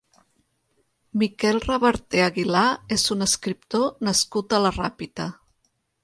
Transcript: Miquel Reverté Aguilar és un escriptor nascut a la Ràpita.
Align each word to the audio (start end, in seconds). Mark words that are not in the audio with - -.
Miquel 1.23 1.59
Reverté 1.65 2.23
Aguilar 2.27 2.63
és 2.95 3.03
un 3.15 3.21
escriptor 3.25 3.83
nascut 4.09 4.55
a 4.59 4.63
la 4.65 4.73
Ràpita. 4.79 5.29